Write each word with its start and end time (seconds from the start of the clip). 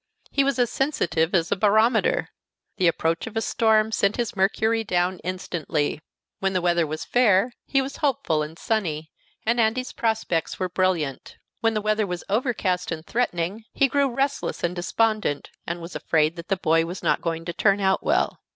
He 0.31 0.43
was 0.43 0.57
as 0.57 0.71
sensitive 0.71 1.35
as 1.35 1.51
a 1.51 1.55
barometer. 1.55 2.29
The 2.77 2.87
approach 2.87 3.27
of 3.27 3.37
a 3.37 3.39
storm 3.41 3.91
sent 3.91 4.15
his 4.17 4.35
mercury 4.35 4.83
down 4.83 5.19
instantly. 5.19 6.01
When 6.39 6.53
the 6.53 6.61
weather 6.61 6.87
was 6.87 7.05
fair 7.05 7.53
he 7.67 7.83
was 7.83 7.97
hopeful 7.97 8.41
and 8.41 8.57
sunny, 8.57 9.11
and 9.45 9.59
Andy's 9.59 9.91
prospects 9.93 10.57
were 10.59 10.69
brilliant. 10.69 11.37
When 11.59 11.75
the 11.75 11.81
weather 11.81 12.07
was 12.07 12.23
overcast 12.29 12.91
and 12.91 13.05
threatening 13.05 13.65
he 13.73 13.87
grew 13.87 14.09
restless 14.09 14.63
and 14.63 14.75
despondent, 14.75 15.51
and 15.67 15.79
was 15.81 15.95
afraid 15.95 16.35
that 16.35 16.47
the 16.47 16.57
boy 16.57 16.83
was 16.85 17.03
not 17.03 17.21
going 17.21 17.45
to 17.45 17.53
turn 17.53 17.79
out 17.79 18.01
well. 18.03 18.39